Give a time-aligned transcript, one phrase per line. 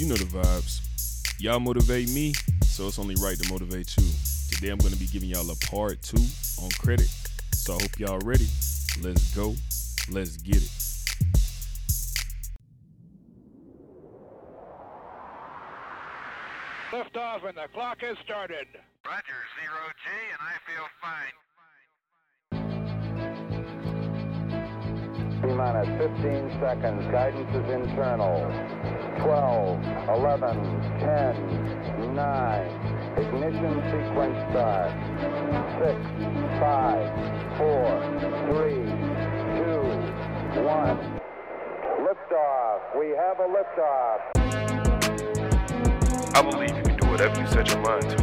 [0.00, 0.80] You know the vibes.
[1.38, 2.32] Y'all motivate me,
[2.64, 4.04] so it's only right to motivate you.
[4.50, 6.24] Today I'm going to be giving y'all a part two
[6.62, 7.10] on credit.
[7.52, 8.46] So I hope y'all ready.
[9.02, 9.54] Let's go.
[10.10, 10.70] Let's get it.
[16.92, 18.68] Liftoff and the clock has started.
[19.04, 21.34] Roger, zero G, and I feel fine.
[25.42, 27.04] T minus 15 seconds.
[27.12, 28.99] Guidance is internal.
[29.22, 29.84] 12,
[30.16, 30.56] 11,
[31.00, 32.90] 10, 9.
[33.18, 34.90] Ignition sequence start.
[35.76, 35.92] 6,
[36.58, 37.68] 5, 4,
[38.48, 38.80] 3,
[39.60, 41.20] 2, 1.
[42.00, 42.80] Liftoff.
[42.98, 44.20] We have a liftoff.
[46.34, 48.16] I believe you can do whatever you set your mind to.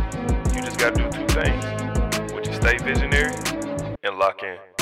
[0.55, 3.33] You just got to do two things, which is stay visionary
[4.01, 4.76] and lock in.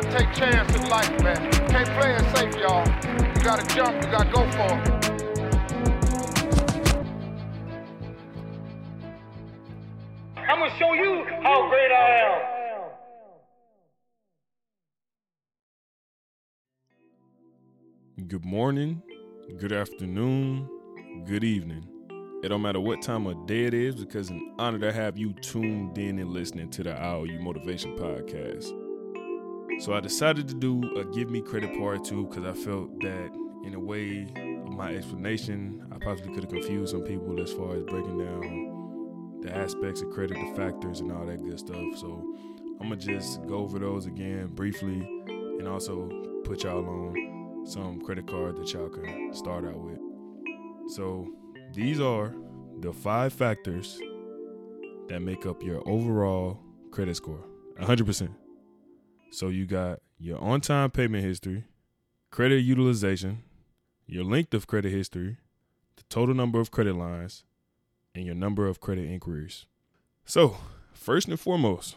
[0.00, 1.36] Gotta take chances in life, man.
[1.68, 2.84] Can't play it safe, y'all.
[3.36, 4.88] You gotta jump, you gotta go for it.
[10.36, 12.10] I'm gonna show you how great I
[18.18, 18.26] am.
[18.26, 19.00] Good morning,
[19.58, 20.68] good afternoon,
[21.24, 21.86] good evening.
[22.42, 25.16] It don't matter what time of day it is because it's an honor to have
[25.16, 28.83] you tuned in and listening to the IOU Motivation Podcast.
[29.80, 33.30] So I decided to do a Give Me Credit Part 2 because I felt that
[33.64, 34.26] in a way
[34.74, 39.54] my explanation, I possibly could have confused some people as far as breaking down the
[39.54, 41.96] aspects of credit, the factors, and all that good stuff.
[41.96, 42.34] So
[42.80, 46.08] I'm going to just go over those again briefly and also
[46.44, 49.98] put y'all on some credit card that y'all can start out with.
[50.88, 51.28] So
[51.72, 52.34] these are
[52.80, 53.98] the five factors
[55.08, 57.44] that make up your overall credit score
[57.78, 58.30] 100%.
[59.34, 61.64] So you got your on time payment history,
[62.30, 63.42] credit utilization,
[64.06, 65.38] your length of credit history,
[65.96, 67.42] the total number of credit lines,
[68.14, 69.66] and your number of credit inquiries.
[70.24, 70.58] So,
[70.92, 71.96] first and foremost,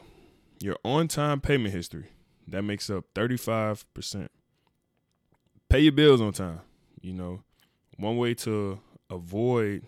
[0.63, 2.07] your on time payment history.
[2.47, 4.29] That makes up 35%.
[5.69, 6.61] Pay your bills on time.
[7.01, 7.43] You know,
[7.97, 8.79] one way to
[9.11, 9.83] avoid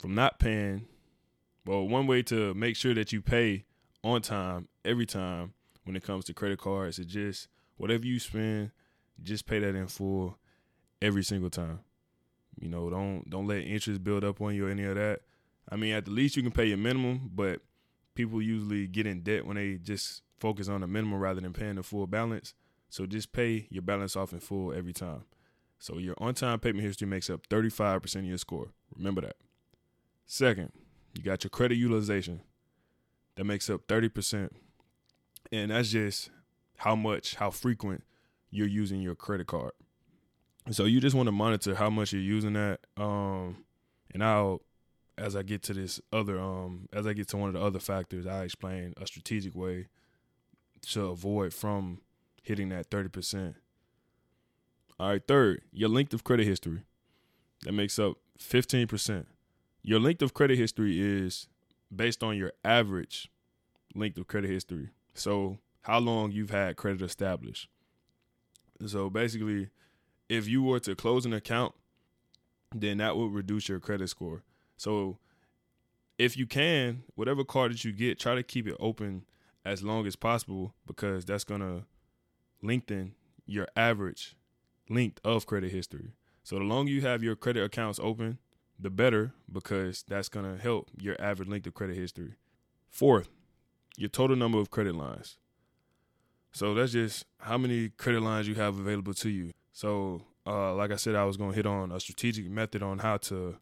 [0.00, 0.86] from not paying,
[1.64, 3.64] well, one way to make sure that you pay
[4.02, 5.52] on time every time
[5.84, 8.70] when it comes to credit cards is just whatever you spend,
[9.22, 10.36] just pay that in full
[11.00, 11.80] every single time.
[12.60, 15.20] You know, don't don't let interest build up on you or any of that.
[15.68, 17.60] I mean, at the least you can pay your minimum, but
[18.14, 21.76] people usually get in debt when they just focus on the minimum rather than paying
[21.76, 22.54] the full balance.
[22.90, 25.24] So just pay your balance off in full every time.
[25.78, 28.68] So your on-time payment history makes up 35% of your score.
[28.94, 29.36] Remember that.
[30.26, 30.72] Second,
[31.14, 32.42] you got your credit utilization.
[33.36, 34.50] That makes up 30%.
[35.52, 36.30] And that's just
[36.78, 38.02] how much, how frequent
[38.50, 39.72] you're using your credit card.
[40.70, 42.80] So you just want to monitor how much you're using that.
[42.96, 43.64] Um,
[44.12, 44.62] and I'll,
[45.18, 47.78] as I get to this other, um, as I get to one of the other
[47.78, 49.88] factors, I explain a strategic way
[50.90, 52.00] to avoid from
[52.42, 53.54] hitting that 30%.
[54.98, 56.82] All right, third, your length of credit history.
[57.62, 59.26] That makes up 15%.
[59.82, 61.48] Your length of credit history is
[61.94, 63.30] based on your average
[63.94, 64.90] length of credit history.
[65.14, 67.68] So, how long you've had credit established.
[68.86, 69.68] So, basically,
[70.28, 71.74] if you were to close an account,
[72.74, 74.42] then that would reduce your credit score.
[74.76, 75.18] So,
[76.18, 79.24] if you can, whatever card that you get, try to keep it open
[79.64, 81.84] as long as possible because that's going to
[82.62, 83.14] lengthen
[83.46, 84.36] your average
[84.88, 86.12] length of credit history.
[86.44, 88.38] So the longer you have your credit accounts open,
[88.78, 92.34] the better because that's going to help your average length of credit history.
[92.88, 93.28] Fourth,
[93.96, 95.36] your total number of credit lines.
[96.52, 99.52] So that's just how many credit lines you have available to you.
[99.72, 102.98] So, uh, like I said, I was going to hit on a strategic method on
[102.98, 103.56] how to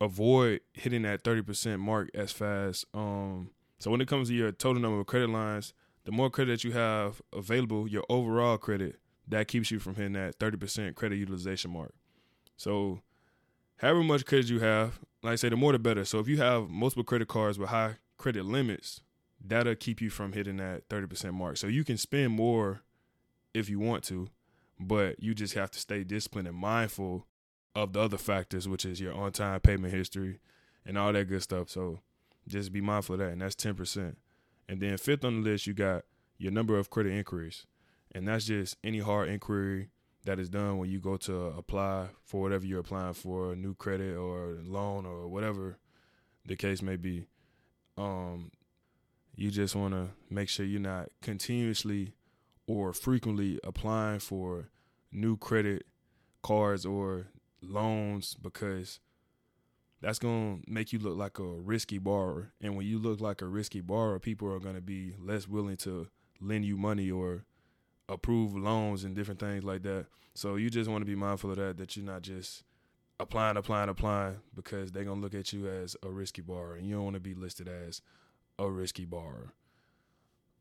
[0.00, 2.86] avoid hitting that 30% mark as fast.
[2.94, 5.74] Um, so when it comes to your total number of credit lines,
[6.04, 10.12] the more credit that you have available, your overall credit, that keeps you from hitting
[10.12, 11.92] that 30% credit utilization mark.
[12.56, 13.00] So,
[13.78, 16.04] however much credit you have, like I say, the more the better.
[16.04, 19.00] So, if you have multiple credit cards with high credit limits,
[19.48, 21.56] that'll keep you from hitting that 30% mark.
[21.56, 22.82] So, you can spend more
[23.54, 24.28] if you want to,
[24.78, 27.26] but you just have to stay disciplined and mindful
[27.74, 30.40] of the other factors, which is your on time payment history
[30.84, 31.70] and all that good stuff.
[31.70, 32.00] So,
[32.48, 33.32] just be mindful of that.
[33.32, 34.16] And that's 10%.
[34.68, 36.04] And then, fifth on the list, you got
[36.38, 37.66] your number of credit inquiries.
[38.12, 39.90] And that's just any hard inquiry
[40.24, 43.74] that is done when you go to apply for whatever you're applying for, a new
[43.74, 45.78] credit or loan or whatever
[46.44, 47.26] the case may be.
[47.96, 48.50] Um,
[49.36, 52.14] you just want to make sure you're not continuously
[52.66, 54.70] or frequently applying for
[55.12, 55.86] new credit
[56.42, 57.26] cards or
[57.62, 58.98] loans because
[60.00, 62.52] that's going to make you look like a risky borrower.
[62.60, 65.76] And when you look like a risky borrower, people are going to be less willing
[65.78, 66.08] to
[66.40, 67.44] lend you money or
[68.08, 70.06] approve loans and different things like that.
[70.34, 72.62] So you just want to be mindful of that, that you're not just
[73.18, 76.86] applying, applying, applying because they're going to look at you as a risky borrower and
[76.86, 78.02] you don't want to be listed as
[78.58, 79.52] a risky borrower.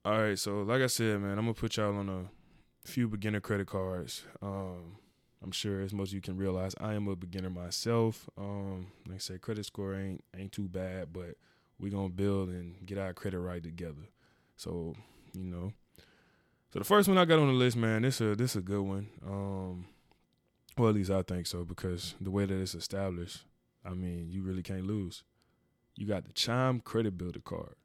[0.04, 3.40] All right, so like I said, man, I'm to put y'all on a few beginner
[3.40, 4.24] credit cards.
[4.42, 4.98] Um,
[5.44, 8.30] I'm sure as most you can realize, I am a beginner myself.
[8.38, 11.36] Um, like I said, credit score ain't ain't too bad, but
[11.80, 14.10] we're gonna build and get our credit right together.
[14.58, 14.96] So,
[15.34, 15.74] you know.
[16.72, 18.82] So the first one I got on the list, man, this a this a good
[18.82, 19.08] one.
[19.26, 19.86] Um,
[20.78, 23.46] well, at least I think so because the way that it's established,
[23.86, 25.24] I mean, you really can't lose.
[25.96, 27.76] You got the Chime Credit Builder card.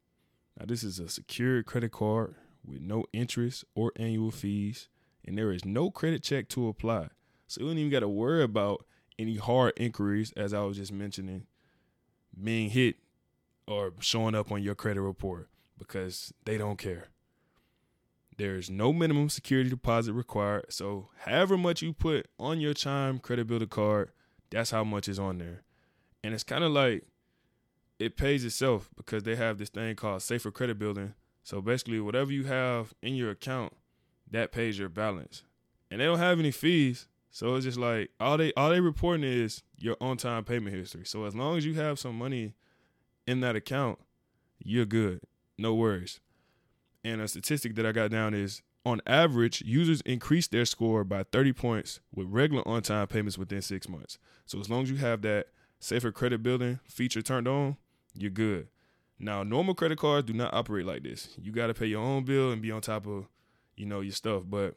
[0.61, 2.35] Now, this is a secured credit card
[2.67, 4.89] with no interest or annual fees,
[5.25, 7.09] and there is no credit check to apply.
[7.47, 8.85] So you don't even got to worry about
[9.19, 11.47] any hard inquiries, as I was just mentioning,
[12.43, 12.97] being hit
[13.67, 15.49] or showing up on your credit report
[15.79, 17.09] because they don't care.
[18.37, 20.67] There's no minimum security deposit required.
[20.69, 24.11] So however much you put on your Chime credit builder card,
[24.51, 25.63] that's how much is on there.
[26.23, 27.07] And it's kind of like
[28.01, 31.15] it pays itself because they have this thing called safer credit building.
[31.43, 33.75] So basically whatever you have in your account,
[34.31, 35.45] that pays your balance.
[35.91, 37.09] And they don't have any fees.
[37.31, 41.05] So it's just like all they all they reporting is your on time payment history.
[41.05, 42.55] So as long as you have some money
[43.27, 43.99] in that account,
[44.59, 45.21] you're good.
[45.59, 46.21] No worries.
[47.05, 51.25] And a statistic that I got down is on average, users increase their score by
[51.25, 54.19] 30 points with regular on time payments within six months.
[54.47, 55.49] So as long as you have that
[55.79, 57.77] safer credit building feature turned on,
[58.15, 58.69] you're good.
[59.19, 61.29] Now, normal credit cards do not operate like this.
[61.41, 63.27] You got to pay your own bill and be on top of,
[63.77, 64.45] you know, your stuff.
[64.47, 64.77] But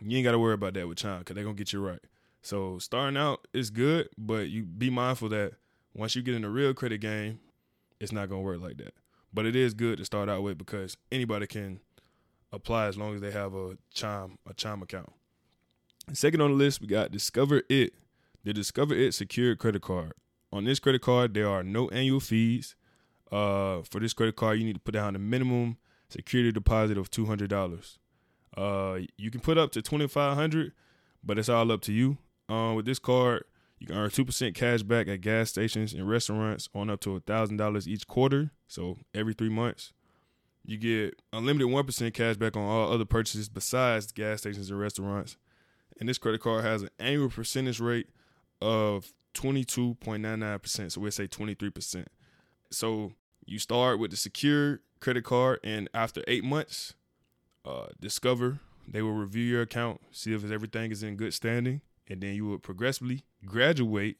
[0.00, 2.00] you ain't got to worry about that with Chime because they're to get you right.
[2.40, 5.52] So starting out is good, but you be mindful that
[5.94, 7.40] once you get in the real credit game,
[8.00, 8.94] it's not to work like that.
[9.32, 11.80] But it is good to start out with because anybody can
[12.52, 15.12] apply as long as they have a Chime a Chime account.
[16.12, 17.94] Second on the list, we got Discover It,
[18.44, 20.14] the Discover It secured credit card.
[20.52, 22.76] On this credit card, there are no annual fees.
[23.30, 25.78] Uh, for this credit card, you need to put down a minimum
[26.10, 27.98] security deposit of two hundred dollars.
[28.54, 30.72] Uh, you can put up to twenty five hundred,
[31.24, 32.18] but it's all up to you.
[32.50, 33.44] Uh, with this card,
[33.78, 37.18] you can earn two percent cash back at gas stations and restaurants on up to
[37.20, 38.50] thousand dollars each quarter.
[38.68, 39.94] So every three months,
[40.66, 44.78] you get unlimited one percent cash back on all other purchases besides gas stations and
[44.78, 45.38] restaurants.
[45.98, 48.08] And this credit card has an annual percentage rate
[48.60, 50.92] of twenty two point nine nine percent.
[50.92, 52.08] So we'll say twenty three percent.
[52.70, 53.12] So
[53.44, 56.94] you start with the secure credit card, and after eight months,
[57.64, 62.20] uh, Discover they will review your account, see if everything is in good standing, and
[62.20, 64.16] then you will progressively graduate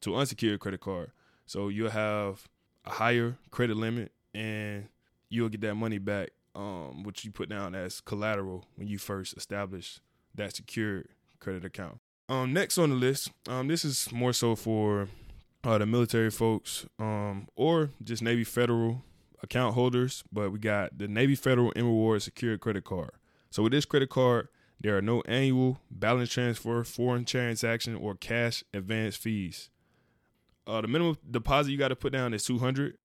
[0.00, 1.10] to unsecured credit card.
[1.46, 2.48] So you'll have
[2.84, 4.88] a higher credit limit, and
[5.28, 9.36] you'll get that money back, um, which you put down as collateral when you first
[9.36, 10.00] establish
[10.34, 11.08] that secured
[11.40, 11.98] credit account.
[12.28, 15.08] Um, next on the list, um, this is more so for
[15.62, 19.04] uh, the military folks, um, or just Navy Federal
[19.42, 20.24] account holders.
[20.32, 23.12] But we got the Navy Federal M Reward Secured Credit Card.
[23.50, 24.48] So with this credit card,
[24.80, 29.70] there are no annual balance transfer, foreign transaction, or cash advance fees.
[30.66, 32.98] Uh, the minimum deposit you got to put down is two hundred,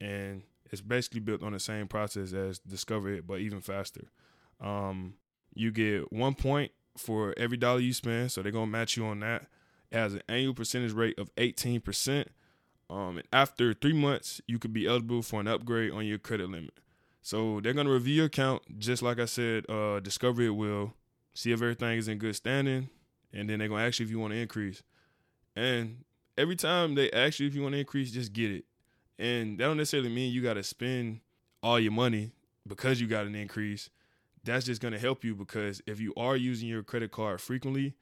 [0.00, 4.10] and it's basically built on the same process as Discover It, but even faster.
[4.60, 5.14] Um,
[5.52, 9.20] you get one point for every dollar you spend, so they're gonna match you on
[9.20, 9.46] that.
[9.90, 12.28] It has an annual percentage rate of eighteen percent.
[12.90, 16.50] Um, and after three months, you could be eligible for an upgrade on your credit
[16.50, 16.74] limit.
[17.22, 19.68] So they're gonna review your account, just like I said.
[19.68, 20.94] Uh, Discover It will
[21.34, 22.90] see if everything is in good standing,
[23.32, 24.82] and then they're gonna ask you if you want to increase.
[25.56, 26.04] And
[26.36, 28.64] every time they ask you if you want to increase, just get it.
[29.18, 31.20] And that don't necessarily mean you got to spend
[31.62, 32.32] all your money
[32.66, 33.90] because you got an increase.
[34.44, 37.94] That's just going to help you because if you are using your credit card frequently,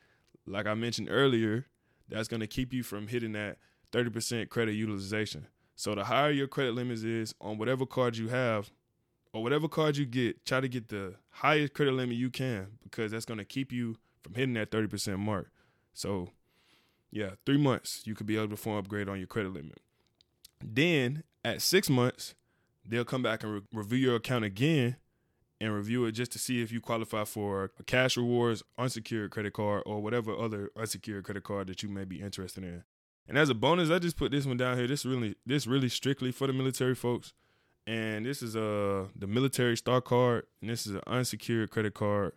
[0.46, 1.66] like I mentioned earlier,
[2.08, 3.58] that's going to keep you from hitting that
[3.92, 5.46] 30% credit utilization.
[5.76, 8.70] So the higher your credit limits is on whatever card you have
[9.32, 13.12] or whatever card you get, try to get the highest credit limit you can because
[13.12, 15.50] that's going to keep you from hitting that 30% mark.
[15.92, 16.30] So
[17.10, 19.78] yeah, three months you could be eligible for an upgrade on your credit limit.
[20.62, 22.34] Then at six months,
[22.84, 24.96] they'll come back and re- review your account again
[25.60, 29.52] and review it just to see if you qualify for a cash rewards unsecured credit
[29.52, 32.84] card or whatever other unsecured credit card that you may be interested in.
[33.28, 34.86] And as a bonus, I just put this one down here.
[34.86, 37.32] This really this really strictly for the military folks.
[37.86, 42.32] and this is uh the military star card, and this is an unsecured credit card.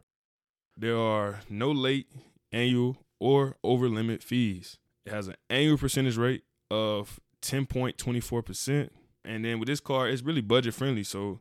[0.78, 2.08] There are no late,
[2.52, 4.78] annual, or over limit fees.
[5.06, 8.90] It has an annual percentage rate of 10.24%.
[9.26, 11.04] And then with this card, it's really budget friendly.
[11.04, 11.40] So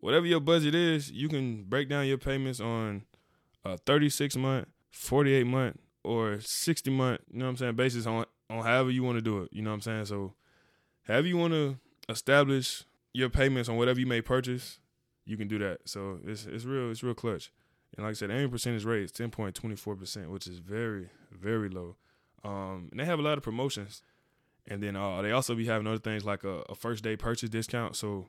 [0.00, 3.02] whatever your budget is, you can break down your payments on
[3.64, 8.24] a 36 month, 48 month, or 60 month, you know what I'm saying, basis on
[8.50, 9.50] on however you want to do it.
[9.52, 10.06] You know what I'm saying?
[10.06, 10.32] So
[11.06, 11.78] however you want to
[12.08, 14.78] establish your payments on whatever you may purchase,
[15.26, 15.80] you can do that.
[15.84, 17.52] So it's it's real, it's real clutch.
[17.96, 21.96] And like I said, annual percentage rate is 10.24%, which is very, very low.
[22.44, 24.02] Um, and they have a lot of promotions.
[24.66, 27.48] And then uh, they also be having other things like a, a, first day purchase
[27.48, 27.96] discount.
[27.96, 28.28] So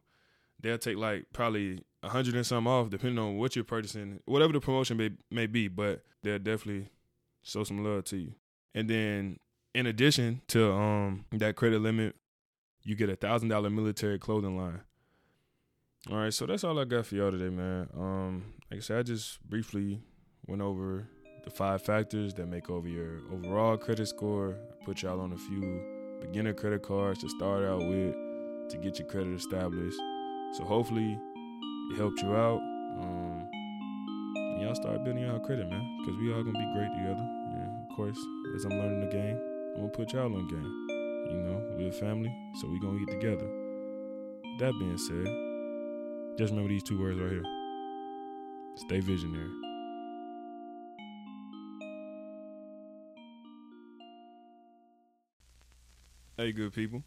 [0.59, 4.53] they'll take like probably a hundred and some off, depending on what you're purchasing, whatever
[4.53, 5.67] the promotion may, may be.
[5.67, 6.89] But they'll definitely
[7.43, 8.33] show some love to you.
[8.73, 9.39] And then
[9.73, 12.15] in addition to um, that credit limit,
[12.83, 14.81] you get a thousand dollar military clothing line.
[16.09, 17.89] All right, so that's all I got for y'all today, man.
[17.93, 20.01] Um, like I said, I just briefly
[20.47, 21.05] went over
[21.43, 24.57] the five factors that make over your overall credit score.
[24.71, 25.81] I put y'all on a few
[26.21, 28.15] beginner credit cards to start out with
[28.69, 29.99] to get your credit established.
[30.53, 31.17] So hopefully
[31.91, 32.59] it helped you out.
[32.99, 33.47] Um,
[34.35, 37.23] and y'all start building y'all credit, man, because we all gonna be great together.
[37.23, 38.17] And of course,
[38.55, 39.37] as I'm learning the game,
[39.75, 40.87] I'm gonna put y'all on game.
[41.29, 43.47] You know, we're a family, so we gonna get together.
[44.59, 46.37] That being said.
[46.37, 47.43] Just remember these two words right here
[48.79, 49.51] stay visionary.
[56.37, 57.03] Hey, good people.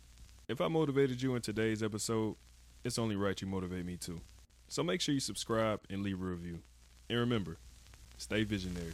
[0.49, 2.37] If I motivated you in today's episode,
[2.85, 4.21] it's only right you motivate me too.
[4.69, 6.61] So make sure you subscribe and leave a review.
[7.09, 7.59] And remember,
[8.17, 8.93] stay visionary.